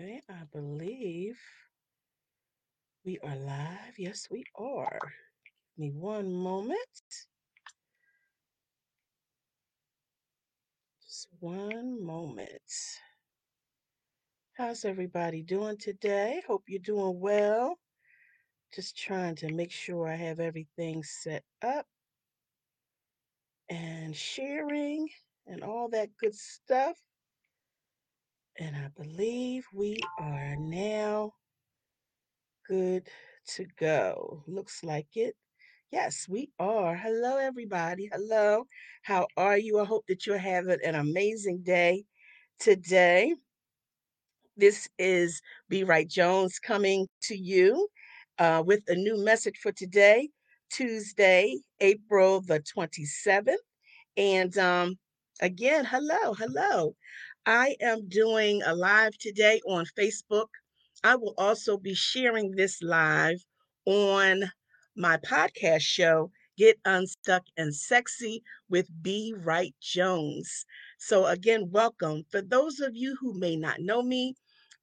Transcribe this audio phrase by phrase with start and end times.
[0.00, 1.38] Okay, I believe
[3.04, 3.98] we are live.
[3.98, 4.98] Yes, we are.
[5.02, 6.78] Give me one moment.
[11.02, 12.62] Just one moment.
[14.56, 16.40] How's everybody doing today?
[16.46, 17.76] Hope you're doing well.
[18.74, 21.84] Just trying to make sure I have everything set up
[23.68, 25.10] and sharing
[25.46, 26.96] and all that good stuff.
[28.60, 31.32] And I believe we are now
[32.68, 33.08] good
[33.54, 34.44] to go.
[34.46, 35.34] Looks like it.
[35.90, 36.94] Yes, we are.
[36.94, 38.10] Hello, everybody.
[38.12, 38.66] Hello.
[39.02, 39.80] How are you?
[39.80, 42.04] I hope that you're having an amazing day
[42.58, 43.34] today.
[44.58, 45.40] This is
[45.70, 45.82] B.
[45.82, 47.88] Wright Jones coming to you
[48.38, 50.28] uh, with a new message for today,
[50.70, 53.54] Tuesday, April the 27th.
[54.18, 54.98] And um,
[55.40, 56.94] again, hello, hello.
[57.46, 60.46] I am doing a live today on Facebook.
[61.04, 63.44] I will also be sharing this live
[63.84, 64.52] on
[64.96, 69.34] my podcast show, Get Unstuck and Sexy with B.
[69.36, 70.64] Wright Jones.
[70.98, 72.24] So, again, welcome.
[72.30, 74.34] For those of you who may not know me,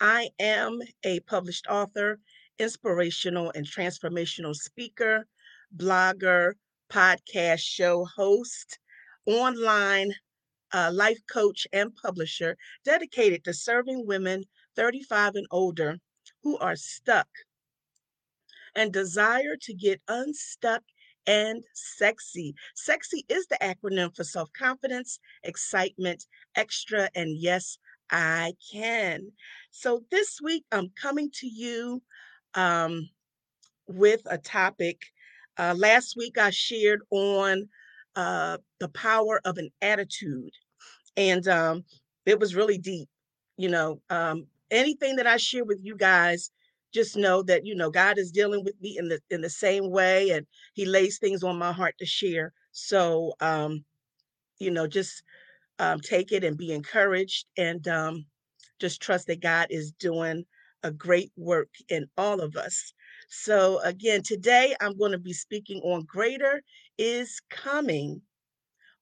[0.00, 2.20] I am a published author,
[2.58, 5.26] inspirational and transformational speaker,
[5.76, 6.54] blogger,
[6.90, 8.78] podcast show host,
[9.26, 10.14] online
[10.74, 14.44] uh, life coach and publisher dedicated to serving women
[14.76, 15.98] 35 and older
[16.42, 17.28] who are stuck
[18.74, 20.82] and desire to get unstuck
[21.26, 22.54] and sexy.
[22.74, 27.78] Sexy is the acronym for self confidence, excitement, extra, and yes,
[28.10, 29.32] I can.
[29.70, 32.02] So this week I'm coming to you
[32.54, 33.08] um,
[33.86, 35.00] with a topic.
[35.56, 37.68] Uh, last week I shared on
[38.16, 40.52] uh, the power of an attitude,
[41.16, 41.84] and um,
[42.26, 43.08] it was really deep.
[43.56, 46.50] You know, um, anything that I share with you guys,
[46.92, 49.90] just know that you know God is dealing with me in the in the same
[49.90, 52.52] way, and He lays things on my heart to share.
[52.72, 53.84] So, um,
[54.58, 55.22] you know, just
[55.78, 58.26] um, take it and be encouraged, and um,
[58.80, 60.44] just trust that God is doing
[60.82, 62.92] a great work in all of us.
[63.28, 66.62] So, again, today I'm going to be speaking on greater
[66.98, 68.20] is coming,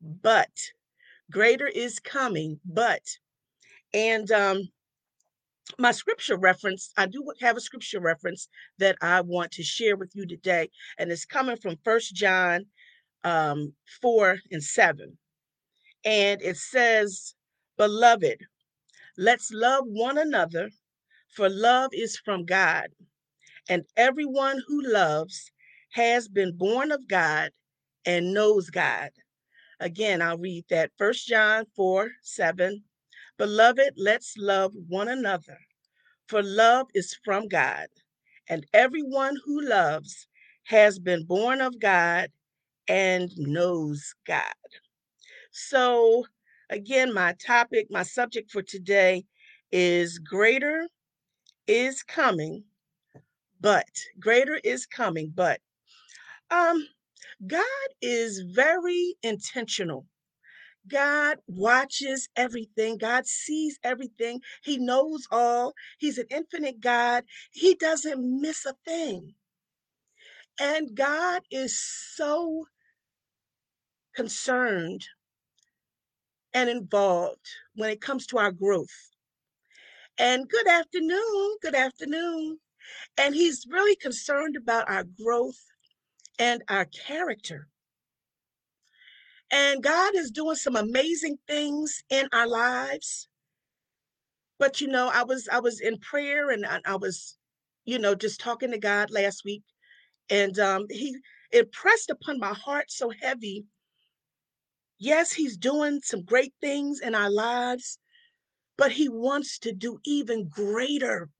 [0.00, 0.50] but
[1.30, 3.02] greater is coming, but
[3.92, 4.68] and um,
[5.78, 8.48] my scripture reference, I do have a scripture reference
[8.78, 10.68] that I want to share with you today,
[10.98, 12.66] and it's coming from First John
[13.24, 15.16] um, 4 and 7.
[16.04, 17.34] And it says,
[17.76, 18.38] Beloved,
[19.18, 20.70] let's love one another,
[21.34, 22.88] for love is from God.
[23.68, 25.50] And everyone who loves
[25.92, 27.50] has been born of God
[28.06, 29.10] and knows God.
[29.80, 30.92] Again, I'll read that.
[30.98, 32.84] First John 4 7.
[33.38, 35.58] Beloved, let's love one another,
[36.28, 37.88] for love is from God,
[38.48, 40.28] and everyone who loves
[40.64, 42.30] has been born of God
[42.88, 44.42] and knows God.
[45.52, 46.26] So,
[46.70, 49.24] again, my topic, my subject for today
[49.72, 50.88] is greater
[51.66, 52.64] is coming,
[53.60, 55.60] but greater is coming, but
[56.50, 56.86] um
[57.46, 60.04] God is very intentional
[60.88, 62.98] God watches everything.
[62.98, 64.42] God sees everything.
[64.64, 65.74] He knows all.
[65.98, 67.24] He's an infinite God.
[67.52, 69.34] He doesn't miss a thing.
[70.60, 71.80] And God is
[72.16, 72.66] so
[74.16, 75.04] concerned
[76.54, 77.46] and involved
[77.76, 79.10] when it comes to our growth.
[80.18, 81.56] And good afternoon.
[81.62, 82.58] Good afternoon.
[83.18, 85.58] And He's really concerned about our growth
[86.40, 87.68] and our character.
[89.52, 93.28] And God is doing some amazing things in our lives.
[94.58, 97.36] But you know, I was I was in prayer and I, I was,
[97.84, 99.64] you know, just talking to God last week,
[100.30, 101.16] and um, He
[101.52, 103.66] impressed upon my heart so heavy.
[104.98, 107.98] Yes, He's doing some great things in our lives,
[108.78, 111.30] but He wants to do even greater.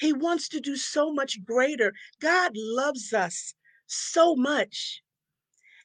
[0.00, 1.92] He wants to do so much greater.
[2.20, 3.54] God loves us
[3.86, 5.02] so much,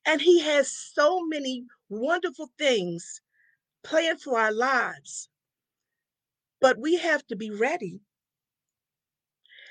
[0.06, 3.22] and He has so many wonderful things
[3.84, 5.30] planned for our lives.
[6.60, 8.00] But we have to be ready.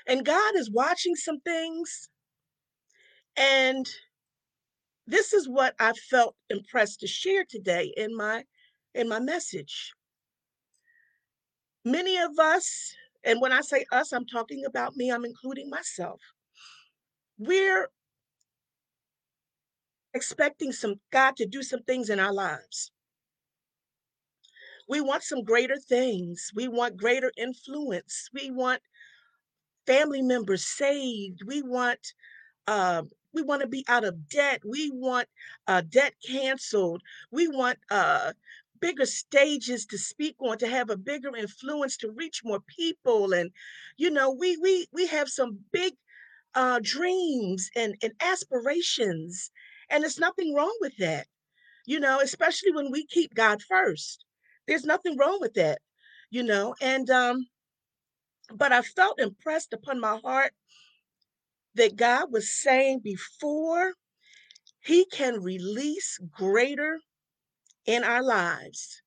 [0.07, 2.09] And God is watching some things.
[3.37, 3.89] And
[5.07, 8.43] this is what I felt impressed to share today in my
[8.93, 9.93] in my message.
[11.83, 12.93] Many of us,
[13.23, 16.21] and when I say us, I'm talking about me, I'm including myself.
[17.37, 17.89] We're
[20.13, 22.91] expecting some God to do some things in our lives.
[24.89, 26.51] We want some greater things.
[26.55, 28.29] We want greater influence.
[28.33, 28.81] We want
[29.87, 31.41] family members saved.
[31.45, 31.99] We want
[32.67, 33.03] uh,
[33.33, 34.61] we want to be out of debt.
[34.65, 35.27] We want
[35.67, 37.01] uh, debt canceled.
[37.31, 38.33] We want uh,
[38.81, 43.33] bigger stages to speak on, to have a bigger influence, to reach more people.
[43.33, 43.51] And
[43.97, 45.93] you know, we we we have some big
[46.55, 49.51] uh, dreams and and aspirations,
[49.91, 51.27] and there's nothing wrong with that.
[51.85, 54.25] You know, especially when we keep God first.
[54.67, 55.79] There's nothing wrong with that.
[56.29, 57.47] You know, and um,
[58.53, 60.53] but I felt impressed upon my heart
[61.75, 63.93] that God was saying before
[64.81, 66.99] He can release greater
[67.85, 69.01] in our lives,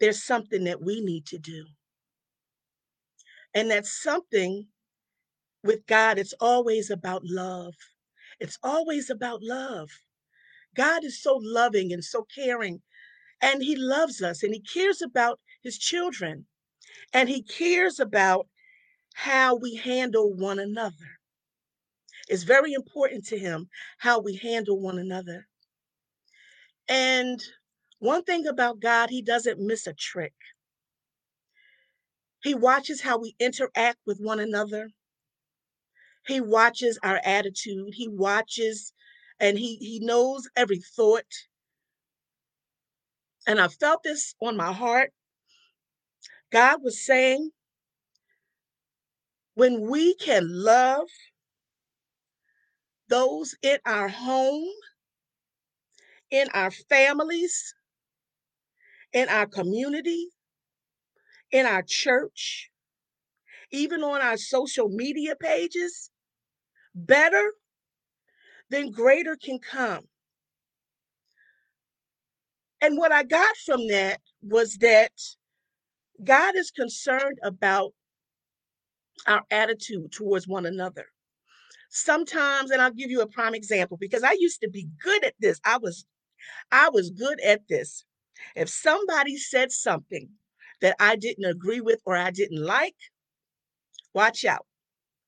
[0.00, 1.64] there's something that we need to do.
[3.54, 4.66] And that's something
[5.62, 7.74] with God, it's always about love.
[8.40, 9.90] It's always about love.
[10.74, 12.82] God is so loving and so caring,
[13.40, 16.46] and He loves us and He cares about His children,
[17.12, 18.48] and He cares about
[19.14, 21.18] how we handle one another.
[22.28, 23.68] It's very important to Him
[23.98, 25.48] how we handle one another.
[26.88, 27.42] And
[27.98, 30.34] one thing about God, He doesn't miss a trick.
[32.42, 34.90] He watches how we interact with one another.
[36.26, 37.94] He watches our attitude.
[37.94, 38.92] He watches
[39.40, 41.24] and he, he knows every thought.
[43.46, 45.12] And I felt this on my heart.
[46.50, 47.50] God was saying,
[49.54, 51.08] when we can love
[53.08, 54.68] those in our home,
[56.30, 57.74] in our families,
[59.12, 60.28] in our community,
[61.52, 62.70] in our church,
[63.70, 66.10] even on our social media pages,
[66.96, 67.52] better
[68.70, 70.04] then greater can come.
[72.80, 75.12] And what I got from that was that
[76.22, 77.92] God is concerned about
[79.26, 81.06] our attitude towards one another.
[81.90, 85.34] Sometimes, and I'll give you a prime example because I used to be good at
[85.40, 85.60] this.
[85.64, 86.04] I was
[86.70, 88.04] I was good at this.
[88.54, 90.28] If somebody said something
[90.80, 92.96] that I didn't agree with or I didn't like,
[94.14, 94.66] watch out.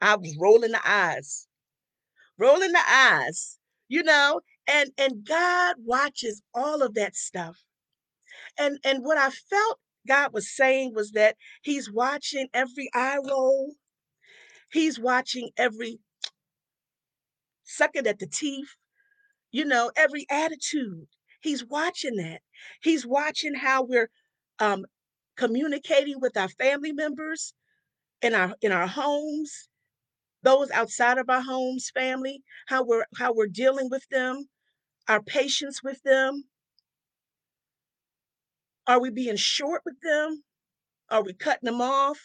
[0.00, 1.47] I was rolling the eyes.
[2.38, 3.58] Rolling the eyes,
[3.88, 7.64] you know, and and God watches all of that stuff.
[8.58, 13.74] And and what I felt God was saying was that he's watching every eye roll.
[14.72, 16.00] He's watching every
[17.64, 18.76] sucking at the teeth,
[19.50, 21.06] you know, every attitude.
[21.40, 22.40] He's watching that.
[22.82, 24.10] He's watching how we're
[24.58, 24.86] um,
[25.36, 27.54] communicating with our family members
[28.22, 29.67] in our in our homes,
[30.42, 34.48] those outside of our homes, family, how we're how we're dealing with them,
[35.08, 36.44] our patience with them.
[38.86, 40.44] Are we being short with them?
[41.10, 42.18] Are we cutting them off?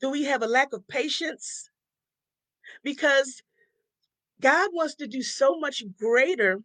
[0.00, 1.70] Do we have a lack of patience?
[2.82, 3.42] Because
[4.40, 6.60] God wants to do so much greater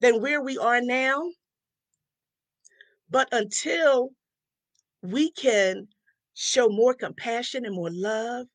[0.00, 1.30] than where we are now.
[3.08, 4.10] But until
[5.02, 5.88] we can
[6.34, 8.46] show more compassion and more love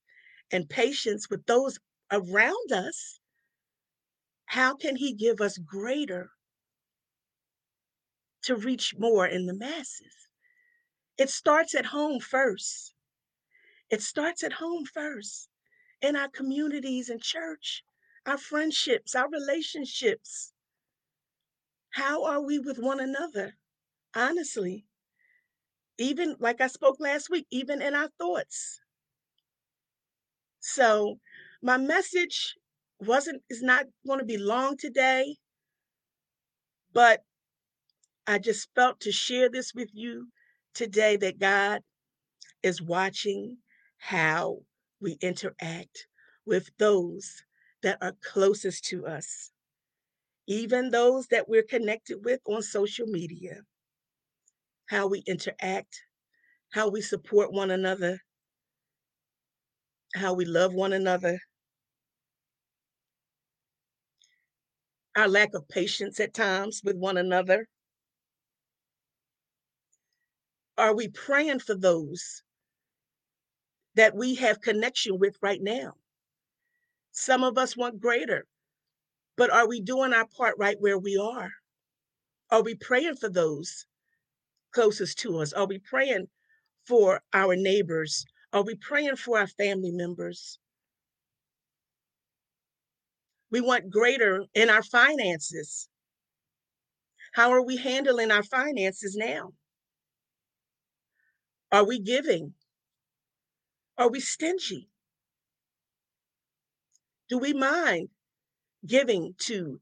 [0.51, 1.79] and patience with those
[2.11, 3.19] around us,
[4.45, 6.31] how can He give us greater
[8.43, 10.29] to reach more in the masses?
[11.17, 12.93] It starts at home first.
[13.89, 15.49] It starts at home first,
[16.01, 17.83] in our communities and church,
[18.25, 20.53] our friendships, our relationships.
[21.91, 23.57] How are we with one another?
[24.15, 24.85] Honestly,
[25.99, 28.79] even like I spoke last week, even in our thoughts.
[30.61, 31.19] So,
[31.61, 32.55] my message
[32.99, 35.35] wasn't is not going to be long today,
[36.93, 37.21] but
[38.27, 40.27] I just felt to share this with you
[40.73, 41.81] today that God
[42.63, 43.57] is watching
[43.97, 44.59] how
[45.01, 46.07] we interact
[46.45, 47.43] with those
[47.83, 49.51] that are closest to us,
[50.47, 53.61] even those that we're connected with on social media,
[54.89, 56.01] how we interact,
[56.73, 58.19] how we support one another,
[60.15, 61.39] how we love one another,
[65.15, 67.67] our lack of patience at times with one another.
[70.77, 72.41] Are we praying for those
[73.95, 75.93] that we have connection with right now?
[77.11, 78.47] Some of us want greater,
[79.37, 81.51] but are we doing our part right where we are?
[82.49, 83.85] Are we praying for those
[84.71, 85.53] closest to us?
[85.53, 86.27] Are we praying
[86.85, 88.25] for our neighbors?
[88.51, 90.59] Are we praying for our family members?
[93.51, 95.89] We want greater in our finances.
[97.33, 99.53] How are we handling our finances now?
[101.71, 102.53] Are we giving?
[103.97, 104.89] Are we stingy?
[107.27, 108.09] Do we mind
[108.85, 109.79] giving to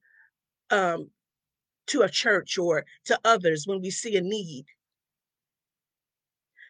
[0.69, 1.11] um,
[1.87, 4.65] to a church or to others when we see a need?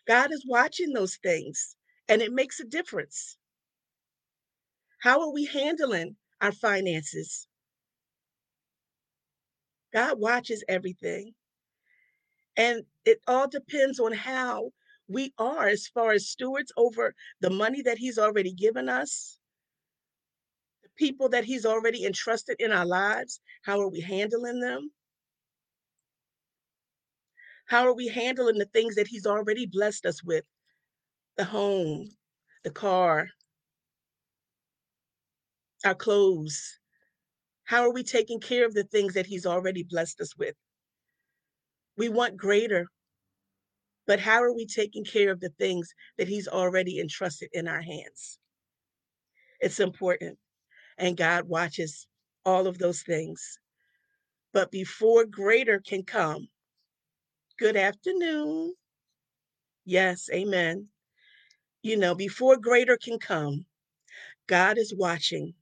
[0.07, 1.75] God is watching those things,
[2.09, 3.37] and it makes a difference.
[5.01, 7.47] How are we handling our finances?
[9.93, 11.33] God watches everything.
[12.57, 14.71] And it all depends on how
[15.07, 19.39] we are as far as stewards over the money that He's already given us,
[20.83, 23.41] the people that He's already entrusted in our lives.
[23.63, 24.91] How are we handling them?
[27.67, 30.45] How are we handling the things that He's already blessed us with?
[31.35, 32.09] The home,
[32.63, 33.27] the car,
[35.85, 36.79] our clothes.
[37.65, 40.55] How are we taking care of the things that He's already blessed us with?
[41.97, 42.87] We want greater,
[44.05, 47.81] but how are we taking care of the things that He's already entrusted in our
[47.81, 48.39] hands?
[49.59, 50.37] It's important,
[50.97, 52.07] and God watches
[52.45, 53.59] all of those things.
[54.53, 56.47] But before greater can come,
[57.59, 58.73] good afternoon.
[59.85, 60.87] Yes, amen.
[61.83, 63.65] You know, before greater can come,
[64.47, 65.53] God is watching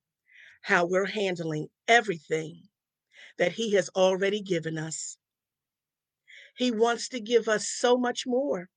[0.62, 2.64] how we're handling everything
[3.38, 5.18] that He has already given us.
[6.58, 8.70] He wants to give us so much more.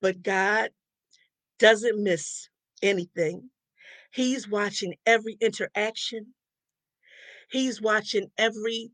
[0.00, 0.70] But God
[1.58, 2.48] doesn't miss
[2.82, 3.50] anything.
[4.12, 6.34] He's watching every interaction.
[7.50, 8.90] He's watching every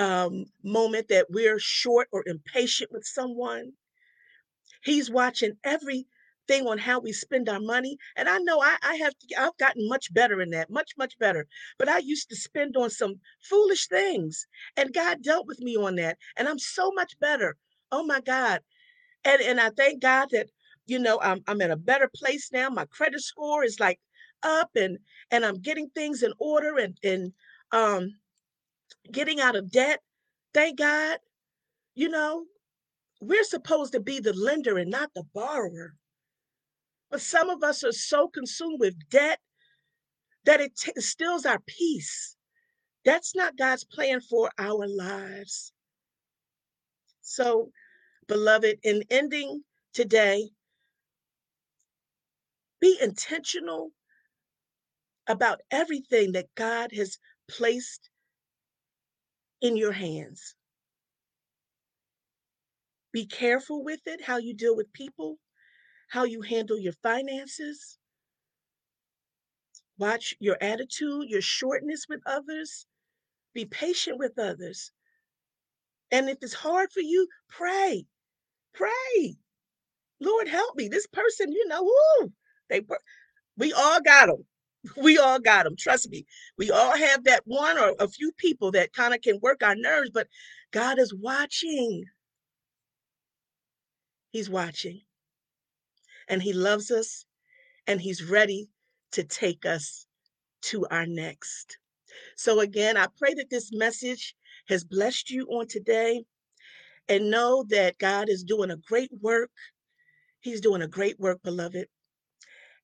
[0.00, 3.72] um, moment that we're short or impatient with someone.
[4.84, 6.06] He's watching everything
[6.66, 7.98] on how we spend our money.
[8.16, 11.46] And I know I, I have I've gotten much better in that, much, much better.
[11.78, 14.46] But I used to spend on some foolish things.
[14.76, 16.18] And God dealt with me on that.
[16.36, 17.56] And I'm so much better.
[17.92, 18.60] Oh my God.
[19.24, 20.48] And and I thank God that,
[20.86, 22.70] you know, I'm I'm in a better place now.
[22.70, 24.00] My credit score is like
[24.44, 24.98] up and
[25.30, 27.34] and I'm getting things in order and and
[27.72, 28.14] um
[29.12, 30.00] getting out of debt.
[30.54, 31.18] Thank God.
[31.94, 32.44] You know,
[33.20, 35.94] we're supposed to be the lender and not the borrower.
[37.10, 39.40] But some of us are so consumed with debt
[40.44, 42.36] that it t- steals our peace.
[43.04, 45.72] That's not God's plan for our lives.
[47.22, 47.70] So,
[48.28, 49.62] beloved, in ending
[49.94, 50.50] today,
[52.80, 53.90] be intentional
[55.26, 58.09] about everything that God has placed
[59.60, 60.54] in your hands.
[63.12, 65.38] Be careful with it, how you deal with people,
[66.08, 67.98] how you handle your finances.
[69.98, 72.86] Watch your attitude, your shortness with others.
[73.52, 74.92] Be patient with others.
[76.10, 78.06] And if it's hard for you, pray.
[78.72, 79.36] Pray.
[80.20, 80.88] Lord, help me.
[80.88, 82.32] This person, you know, woo,
[82.68, 82.82] they
[83.56, 84.44] we all got them.
[84.96, 85.76] We all got them.
[85.76, 86.26] Trust me.
[86.58, 89.76] We all have that one or a few people that kind of can work our
[89.76, 90.28] nerves, but
[90.72, 92.04] God is watching.
[94.30, 95.02] He's watching.
[96.28, 97.24] And he loves us
[97.86, 98.68] and he's ready
[99.12, 100.06] to take us
[100.62, 101.78] to our next.
[102.36, 104.34] So again, I pray that this message
[104.68, 106.24] has blessed you on today
[107.08, 109.50] and know that God is doing a great work.
[110.40, 111.86] He's doing a great work, beloved.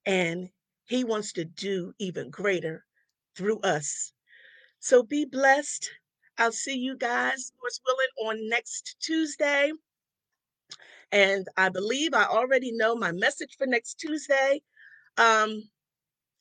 [0.07, 0.50] And
[0.87, 2.85] he wants to do even greater
[3.37, 4.12] through us.
[4.81, 5.90] So be blessed.
[6.38, 9.73] I'll see you guys, Lord's willing, on next Tuesday.
[11.12, 14.62] And I believe I already know my message for next Tuesday
[15.19, 15.71] um,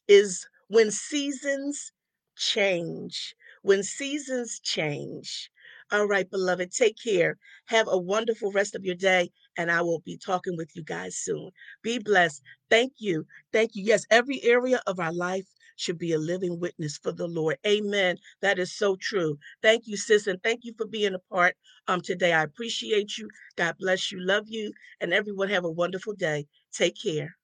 [0.07, 1.93] is when seasons
[2.37, 3.35] change.
[3.65, 5.51] When seasons change.
[5.91, 7.37] All right, beloved, take care.
[7.67, 11.17] Have a wonderful rest of your day, and I will be talking with you guys
[11.17, 11.51] soon.
[11.83, 12.43] Be blessed.
[12.69, 13.25] Thank you.
[13.53, 13.83] Thank you.
[13.83, 17.57] Yes, every area of our life should be a living witness for the Lord.
[17.67, 18.17] Amen.
[18.41, 19.39] That is so true.
[19.63, 21.57] Thank you, sis, and thank you for being a part
[21.87, 22.33] um today.
[22.33, 23.29] I appreciate you.
[23.57, 24.19] God bless you.
[24.21, 26.47] Love you, and everyone have a wonderful day.
[26.73, 27.35] Take care.